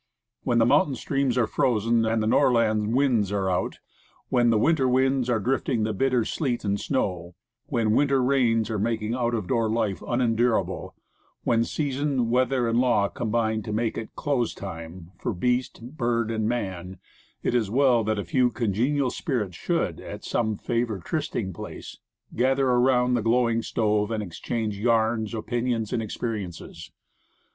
When 0.41 0.57
the 0.57 0.65
mountain 0.65 0.95
streams 0.95 1.37
are 1.37 1.45
frozen 1.45 2.07
and 2.07 2.23
the 2.23 2.27
Norland 2.27 2.95
winds 2.95 3.31
are 3.31 3.51
out; 3.51 3.77
when 4.29 4.49
the 4.49 4.57
winter 4.57 4.89
winds 4.89 5.29
are 5.29 5.39
drifting 5.39 5.83
the 5.83 5.93
bitter 5.93 6.25
sleet 6.25 6.65
and 6.65 6.79
snow; 6.79 7.35
when 7.67 7.91
winter 7.93 8.19
rains 8.23 8.71
are 8.71 8.79
making 8.79 9.13
out 9.13 9.35
of 9.35 9.45
door 9.45 9.69
life 9.69 10.01
unendurable; 10.01 10.95
when 11.43 11.63
season, 11.63 12.31
weather 12.31 12.67
and 12.67 12.79
law, 12.79 13.09
combine 13.09 13.61
to 13.61 13.71
make 13.71 13.95
it 13.95 14.15
"close 14.15 14.55
time" 14.55 15.11
for 15.19 15.35
beast, 15.35 15.83
bird 15.95 16.31
and 16.31 16.49
man, 16.49 16.97
it 17.43 17.53
is 17.53 17.69
well 17.69 18.03
that 18.03 18.17
a 18.17 18.25
few 18.25 18.49
congenial 18.49 19.11
spirits 19.11 19.55
should, 19.55 19.99
at 19.99 19.99
4 19.99 20.03
Woodcraft. 20.03 20.25
some 20.25 20.57
favorite 20.57 21.05
trysting 21.05 21.53
place, 21.53 21.99
gather 22.35 22.67
around 22.69 23.13
the 23.13 23.21
glowing 23.21 23.61
stove 23.61 24.09
and 24.09 24.23
exchange 24.23 24.79
yarns, 24.79 25.35
opinions 25.35 25.93
and 25.93 26.01
experiences. 26.01 26.91